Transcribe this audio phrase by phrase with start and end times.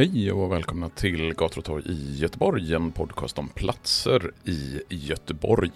[0.00, 5.70] Hej och välkomna till Gator och torg i Göteborg, en podcast om platser i Göteborg.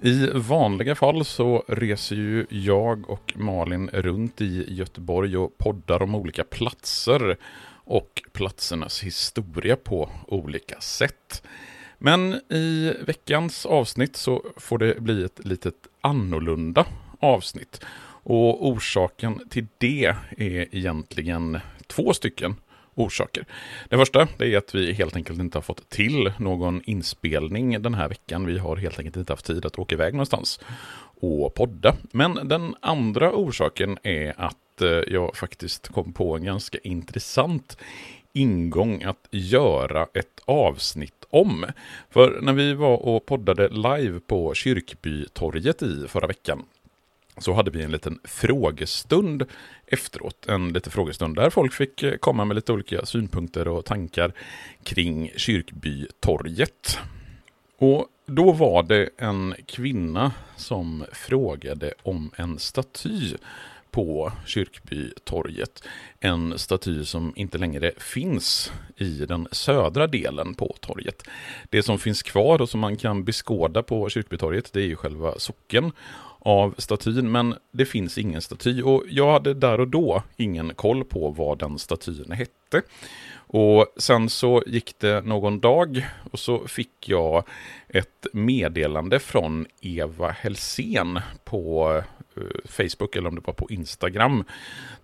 [0.00, 6.14] I vanliga fall så reser ju jag och Malin runt i Göteborg och poddar om
[6.14, 7.36] olika platser
[7.84, 11.42] och platsernas historia på olika sätt.
[11.98, 16.86] Men i veckans avsnitt så får det bli ett litet annorlunda
[17.20, 17.84] avsnitt.
[18.22, 22.56] Och orsaken till det är egentligen två stycken
[22.94, 23.44] orsaker.
[23.88, 28.08] Det första är att vi helt enkelt inte har fått till någon inspelning den här
[28.08, 28.46] veckan.
[28.46, 30.60] Vi har helt enkelt inte haft tid att åka iväg någonstans
[31.20, 31.96] och podda.
[32.12, 37.76] Men den andra orsaken är att eh, jag faktiskt kom på en ganska intressant
[38.32, 41.66] ingång att göra ett avsnitt om.
[42.10, 46.62] För när vi var och poddade live på Kyrkbytorget i förra veckan
[47.38, 49.44] så hade vi en liten frågestund
[49.86, 50.46] efteråt.
[50.48, 54.32] En liten frågestund där folk fick eh, komma med lite olika synpunkter och tankar
[54.82, 56.98] kring Kyrkbytorget.
[57.78, 63.36] Och då var det en kvinna som frågade om en staty
[63.90, 65.82] på Kyrkbytorget.
[66.20, 71.22] En staty som inte längre finns i den södra delen på torget.
[71.70, 75.38] Det som finns kvar och som man kan beskåda på Kyrkbytorget det är ju själva
[75.38, 75.92] socken
[76.44, 81.04] av statyn, men det finns ingen staty och jag hade där och då ingen koll
[81.04, 82.82] på vad den statyn hette.
[83.46, 87.44] Och sen så gick det någon dag och så fick jag
[87.88, 92.02] ett meddelande från Eva Helsén på
[92.36, 94.44] Eh, Facebook eller om det var på Instagram.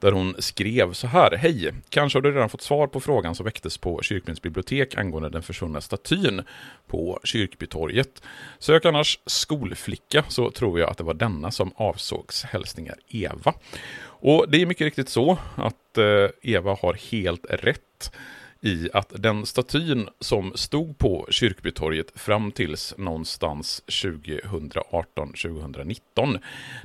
[0.00, 1.36] Där hon skrev så här.
[1.36, 1.72] Hej!
[1.88, 5.42] Kanske har du redan fått svar på frågan som väcktes på Kyrkbyns bibliotek angående den
[5.42, 6.42] försvunna statyn
[6.86, 8.22] på Kyrkbytorget.
[8.58, 12.44] Sök annars skolflicka så tror jag att det var denna som avsågs.
[12.44, 13.54] Hälsningar Eva.
[14.02, 18.12] Och det är mycket riktigt så att eh, Eva har helt rätt
[18.60, 26.41] i att den statyn som stod på Kyrkbytorget fram tills någonstans 2018-2019,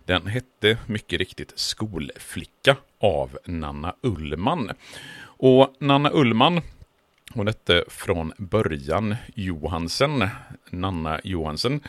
[0.05, 4.71] den hette mycket riktigt Skolflicka av Nanna Ullman.
[5.37, 6.61] Och Nanna Ullman
[7.35, 9.15] hon hette eh, från början.
[9.35, 10.27] Johansen,
[10.69, 11.79] Nanna Johansen,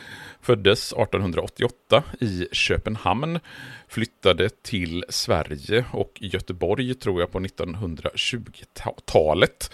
[0.40, 3.40] föddes 1888 i Köpenhamn,
[3.88, 9.70] flyttade till Sverige och Göteborg tror jag på 1920-talet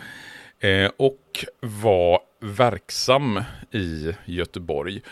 [0.60, 5.02] eh, och var verksam i Göteborg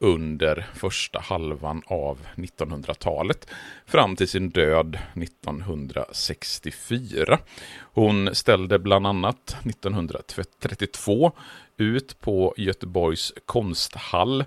[0.00, 3.46] under första halvan av 1900-talet
[3.86, 7.38] fram till sin död 1964.
[7.80, 11.32] Hon ställde bland annat 1932
[11.76, 14.44] ut på Göteborgs konsthall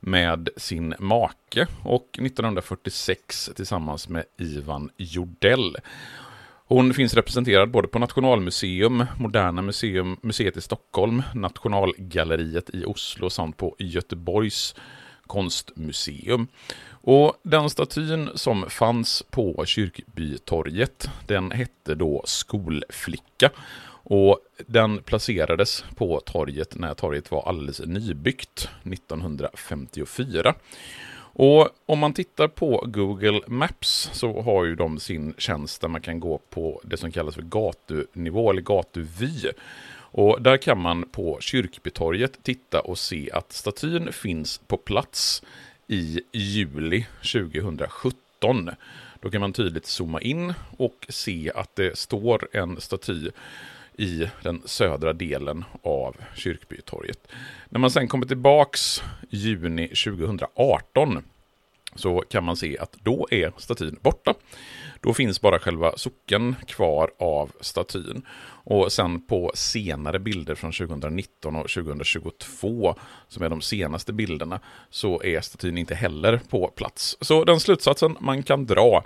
[0.00, 5.76] med sin make och 1946 tillsammans med Ivan Jordell.
[6.68, 13.56] Hon finns representerad både på Nationalmuseum, Moderna Museum, Museet i Stockholm, Nationalgalleriet i Oslo samt
[13.56, 14.74] på Göteborgs
[15.26, 16.46] konstmuseum.
[16.90, 23.50] Och den statyn som fanns på Kyrkbytorget, den hette då Skolflicka.
[24.08, 30.54] Och den placerades på torget när torget var alldeles nybyggt 1954.
[31.38, 36.00] Och om man tittar på Google Maps så har ju de sin tjänst där man
[36.00, 39.50] kan gå på det som kallas för gatunivå eller gatuvy.
[39.98, 45.42] Och där kan man på Kyrkbytorget titta och se att statyn finns på plats
[45.86, 48.70] i juli 2017.
[49.20, 53.30] Då kan man tydligt zooma in och se att det står en staty
[53.98, 57.28] i den södra delen av Kyrkbytorget.
[57.68, 61.22] När man sen kommer tillbaks juni 2018
[61.94, 64.34] så kan man se att då är statyn borta.
[65.00, 68.22] Då finns bara själva socken kvar av statyn.
[68.68, 72.94] Och sen på senare bilder från 2019 och 2022,
[73.28, 74.60] som är de senaste bilderna,
[74.90, 77.16] så är statyn inte heller på plats.
[77.20, 79.04] Så den slutsatsen man kan dra,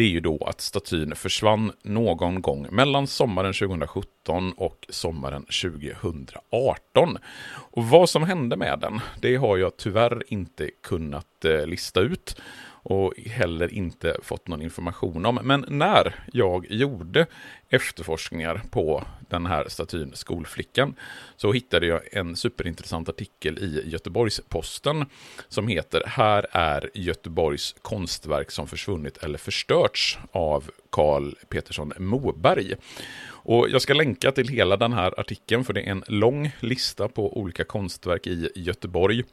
[0.00, 7.18] det är ju då att statyn försvann någon gång mellan sommaren 2017 och sommaren 2018.
[7.50, 12.40] Och vad som hände med den, det har jag tyvärr inte kunnat eh, lista ut
[12.82, 15.38] och heller inte fått någon information om.
[15.42, 17.26] Men när jag gjorde
[17.68, 20.94] efterforskningar på den här statyn Skolflickan
[21.36, 25.06] så hittade jag en superintressant artikel i Göteborgs-Posten
[25.48, 32.74] som heter Här är Göteborgs konstverk som försvunnit eller förstörts av Karl Petersson Moberg.
[33.26, 37.08] Och jag ska länka till hela den här artikeln för det är en lång lista
[37.08, 39.24] på olika konstverk i Göteborg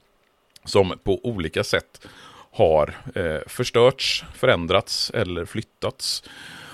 [0.65, 2.07] som på olika sätt
[2.51, 6.23] har eh, förstörts, förändrats eller flyttats.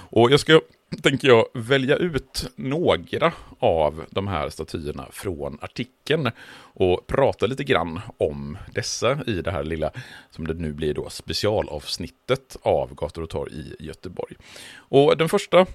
[0.10, 0.62] Och jag ska,
[1.02, 6.31] tänker jag, välja ut några av de här statyerna från artikeln
[6.74, 9.92] och prata lite grann om dessa i det här lilla,
[10.31, 14.36] som det nu blir då, specialavsnittet av Gator och torg i Göteborg.
[14.75, 15.66] Och den första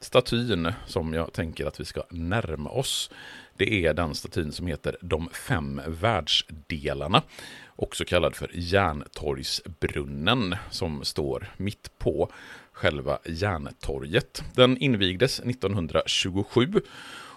[0.00, 3.10] statyn som jag tänker att vi ska närma oss,
[3.56, 7.22] det är den statyn som heter De fem världsdelarna
[7.76, 12.32] också kallad för Järntorgsbrunnen, som står mitt på
[12.72, 14.42] själva Järntorget.
[14.54, 16.72] Den invigdes 1927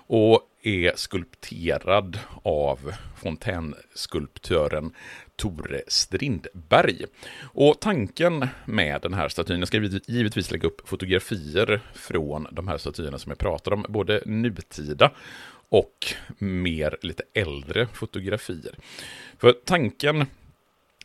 [0.08, 4.92] och är skulpterad av fontänskulptören
[5.36, 7.06] Tore Strindberg.
[7.54, 9.78] Och tanken med den här statyn, jag ska
[10.08, 15.12] givetvis lägga upp fotografier från de här statyerna som jag pratar om, både nutida
[15.70, 18.76] och mer lite äldre fotografier.
[19.38, 20.26] För tanken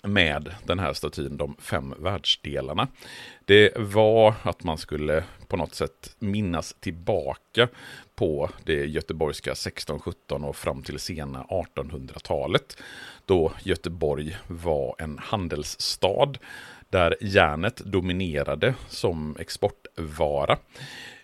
[0.02, 2.88] med den här statyn, de fem världsdelarna,
[3.44, 7.68] det var att man skulle på något sätt minnas tillbaka
[8.14, 12.82] på det göteborgska 1617 och fram till sena 1800-talet,
[13.26, 16.32] då Göteborg var en handelsstad
[16.88, 20.58] där järnet dominerade som exportvara.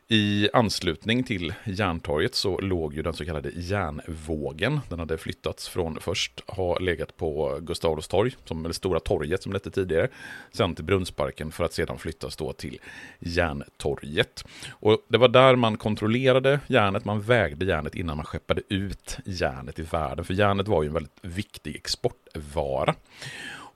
[0.09, 4.81] I anslutning till Järntorget så låg ju den så kallade järnvågen.
[4.89, 9.43] Den hade flyttats från först ha legat på Gustav Adolfs torg, som, eller Stora torget
[9.43, 10.09] som det hette tidigare,
[10.53, 12.79] sen till Brunnsparken för att sedan flyttas då till
[13.19, 14.45] Järntorget.
[14.71, 19.79] Och det var där man kontrollerade järnet, man vägde järnet innan man skeppade ut järnet
[19.79, 22.95] i världen, för järnet var ju en väldigt viktig exportvara.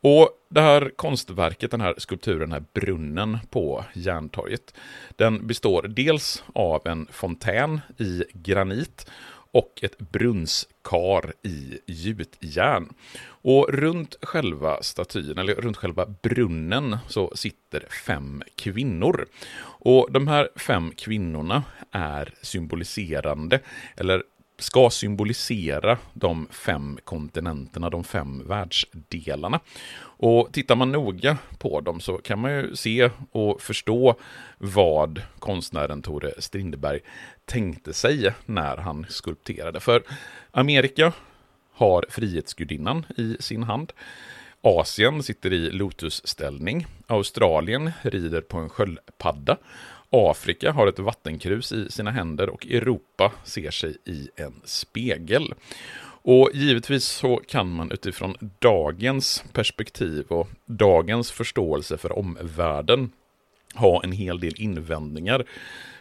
[0.02, 4.74] Och det här konstverket, den här skulpturen, den här brunnen på Järntorget,
[5.16, 9.10] den består dels av en fontän i granit
[9.52, 12.94] och ett brunnskar i gjutjärn.
[13.42, 19.26] Och runt själva statyn, eller runt själva brunnen, så sitter fem kvinnor.
[19.62, 23.60] Och de här fem kvinnorna är symboliserande,
[23.96, 24.22] eller
[24.60, 29.60] ska symbolisera de fem kontinenterna, de fem världsdelarna.
[30.02, 34.14] Och tittar man noga på dem så kan man ju se och förstå
[34.58, 37.00] vad konstnären Tore Strindberg
[37.44, 39.80] tänkte sig när han skulpterade.
[39.80, 40.02] För
[40.50, 41.12] Amerika
[41.72, 43.92] har Frihetsgudinnan i sin hand.
[44.62, 46.86] Asien sitter i lotusställning.
[47.06, 49.56] Australien rider på en sköldpadda.
[50.10, 55.54] Afrika har ett vattenkrus i sina händer och Europa ser sig i en spegel.
[56.22, 63.10] Och givetvis så kan man utifrån dagens perspektiv och dagens förståelse för omvärlden
[63.74, 65.44] ha en hel del invändningar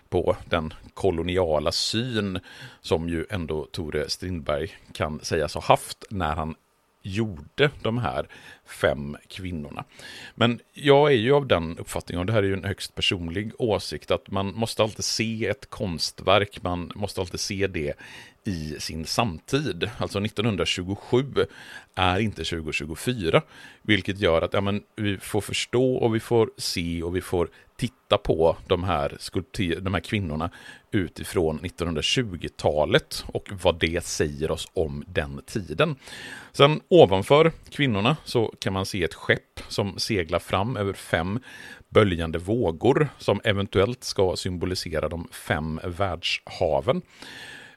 [0.10, 2.39] på den koloniala syn
[2.82, 6.56] som ju ändå Tore Strindberg kan sägas ha haft när han
[7.01, 8.27] gjorde de här
[8.65, 9.84] fem kvinnorna.
[10.36, 13.51] Men jag är ju av den uppfattningen, och det här är ju en högst personlig
[13.58, 17.94] åsikt, att man måste alltid se ett konstverk, man måste alltid se det
[18.44, 19.89] i sin samtid.
[19.98, 21.25] Alltså 1927
[21.96, 23.41] är inte 2024,
[23.82, 27.50] vilket gör att ja, men, vi får förstå och vi får se och vi får
[27.79, 29.17] titta på de här,
[29.81, 30.50] de här kvinnorna
[30.91, 35.95] utifrån 1920-talet och vad det säger oss om den tiden.
[36.51, 41.39] Sen ovanför kvinnorna så kan man se ett skepp som seglar fram över fem
[41.89, 47.01] böljande vågor som eventuellt ska symbolisera de fem världshaven.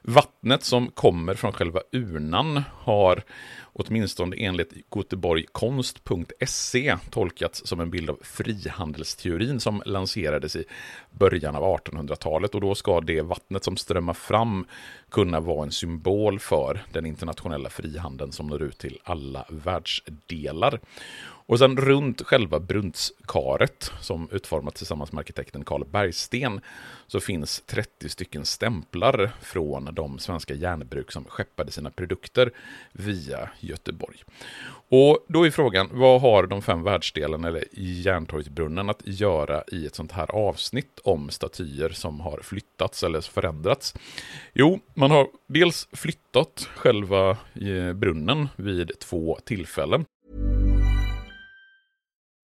[0.01, 3.23] Vattnet som kommer från själva urnan har
[3.73, 10.65] åtminstone enligt goteborgkonst.se, tolkats som en bild av frihandelsteorin som lanserades i
[11.11, 14.65] början av 1800-talet och då ska det vattnet som strömmar fram
[15.09, 20.79] kunna vara en symbol för den internationella frihandeln som når ut till alla världsdelar.
[21.45, 26.61] Och sen runt själva brunnskaret, som utformats tillsammans med arkitekten Carl Bergsten,
[27.07, 32.51] så finns 30 stycken stämplar från de svenska järnbruk som skeppade sina produkter
[32.91, 34.23] via Göteborg.
[34.89, 39.95] Och då är frågan, vad har de fem världsdelarna eller Järntorgsbrunnen att göra i ett
[39.95, 43.93] sånt här avsnitt om statyer som har flyttats eller förändrats?
[44.53, 50.05] Jo, man har dels flyttat själva eh, brunnen vid två tillfällen.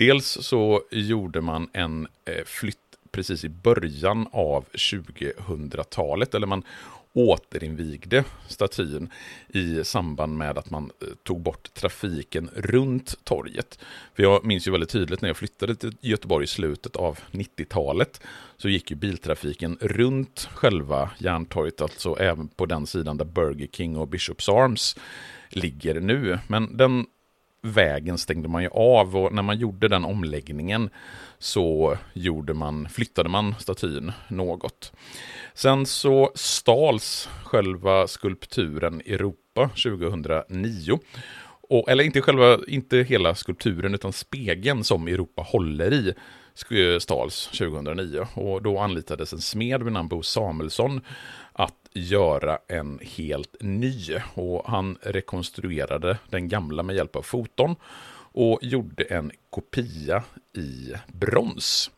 [0.00, 2.78] Dels så gjorde man en eh, flytt
[3.12, 6.62] precis i början av 2000-talet, eller man
[7.12, 9.10] återinvigde statyn
[9.48, 13.78] i samband med att man eh, tog bort trafiken runt torget.
[14.14, 18.20] För jag minns ju väldigt tydligt när jag flyttade till Göteborg i slutet av 90-talet
[18.56, 23.96] så gick ju biltrafiken runt själva Järntorget, alltså även på den sidan där Burger King
[23.96, 24.96] och Bishops Arms
[25.50, 26.38] ligger nu.
[26.46, 27.06] Men den
[27.62, 30.90] vägen stängde man ju av och när man gjorde den omläggningen
[31.38, 34.92] så gjorde man, flyttade man statyn något.
[35.54, 40.98] Sen så stals själva skulpturen Europa 2009.
[41.70, 46.14] Och, eller inte, själva, inte hela skulpturen utan spegeln som Europa håller i
[46.70, 48.26] Eh, stals 2009.
[48.34, 51.00] Och då anlitades en smed vid namn Bo Samuelsson
[51.52, 54.18] att göra en helt ny.
[54.34, 57.76] Och han rekonstruerade den gamla med hjälp av foton
[58.32, 60.22] och gjorde en kopia
[60.56, 61.90] i brons.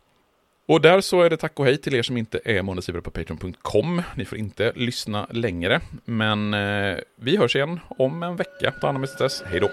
[0.66, 3.10] Och där så är det tack och hej till er som inte är månadsgivare på
[3.10, 4.02] Patreon.com.
[4.16, 8.70] Ni får inte lyssna längre, men eh, vi hörs igen om en vecka.
[8.80, 9.42] Ta hand om er dess.
[9.46, 9.70] Hej då!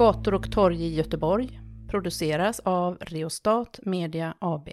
[0.00, 4.68] Gator och torg i Göteborg produceras av Reostat Media AB.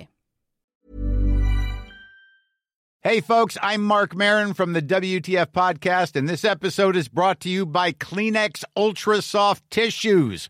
[3.04, 7.50] Hey, folks, I'm Mark Marin from the WTF Podcast, and this episode is brought to
[7.50, 10.50] you by Kleenex Ultra Soft Tissues,